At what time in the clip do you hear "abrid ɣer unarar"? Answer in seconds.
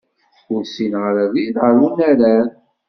1.27-2.47